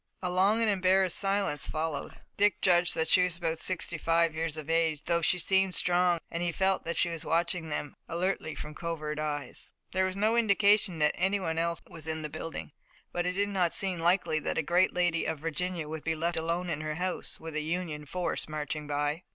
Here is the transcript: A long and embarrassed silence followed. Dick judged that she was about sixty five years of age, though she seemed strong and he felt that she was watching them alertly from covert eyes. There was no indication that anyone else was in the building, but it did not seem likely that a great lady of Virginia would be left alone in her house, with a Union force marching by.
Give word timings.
A 0.23 0.31
long 0.31 0.61
and 0.61 0.67
embarrassed 0.71 1.19
silence 1.19 1.67
followed. 1.67 2.15
Dick 2.35 2.59
judged 2.59 2.95
that 2.95 3.07
she 3.07 3.21
was 3.23 3.37
about 3.37 3.59
sixty 3.59 3.99
five 3.99 4.33
years 4.33 4.57
of 4.57 4.67
age, 4.67 5.03
though 5.03 5.21
she 5.21 5.37
seemed 5.37 5.75
strong 5.75 6.17
and 6.31 6.41
he 6.41 6.51
felt 6.51 6.85
that 6.85 6.97
she 6.97 7.09
was 7.09 7.23
watching 7.23 7.69
them 7.69 7.95
alertly 8.09 8.55
from 8.55 8.73
covert 8.73 9.19
eyes. 9.19 9.69
There 9.91 10.05
was 10.05 10.15
no 10.15 10.35
indication 10.35 10.97
that 10.97 11.13
anyone 11.13 11.59
else 11.59 11.81
was 11.87 12.07
in 12.07 12.23
the 12.23 12.29
building, 12.29 12.71
but 13.11 13.27
it 13.27 13.33
did 13.33 13.49
not 13.49 13.73
seem 13.73 13.99
likely 13.99 14.39
that 14.39 14.57
a 14.57 14.63
great 14.63 14.91
lady 14.91 15.25
of 15.25 15.37
Virginia 15.37 15.87
would 15.87 16.03
be 16.03 16.15
left 16.15 16.35
alone 16.35 16.71
in 16.71 16.81
her 16.81 16.95
house, 16.95 17.39
with 17.39 17.53
a 17.53 17.61
Union 17.61 18.07
force 18.07 18.49
marching 18.49 18.87
by. 18.87 19.21